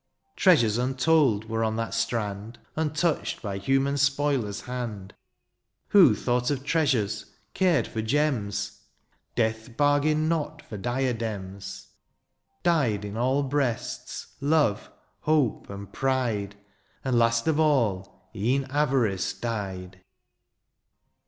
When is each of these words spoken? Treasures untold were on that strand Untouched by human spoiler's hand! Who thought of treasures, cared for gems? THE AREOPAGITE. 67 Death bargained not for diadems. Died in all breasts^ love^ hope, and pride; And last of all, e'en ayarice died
Treasures 0.35 0.79
untold 0.79 1.47
were 1.47 1.63
on 1.63 1.75
that 1.75 1.93
strand 1.93 2.57
Untouched 2.75 3.39
by 3.43 3.59
human 3.59 3.97
spoiler's 3.99 4.61
hand! 4.61 5.13
Who 5.89 6.15
thought 6.15 6.49
of 6.49 6.63
treasures, 6.63 7.27
cared 7.53 7.85
for 7.87 8.01
gems? 8.01 8.79
THE 9.35 9.43
AREOPAGITE. 9.43 9.57
67 9.59 9.69
Death 9.75 9.77
bargained 9.77 10.27
not 10.27 10.63
for 10.63 10.77
diadems. 10.77 11.89
Died 12.63 13.05
in 13.05 13.15
all 13.15 13.47
breasts^ 13.47 14.25
love^ 14.41 14.89
hope, 15.19 15.69
and 15.69 15.93
pride; 15.93 16.55
And 17.05 17.19
last 17.19 17.47
of 17.47 17.59
all, 17.59 18.27
e'en 18.35 18.65
ayarice 18.71 19.33
died 19.39 20.01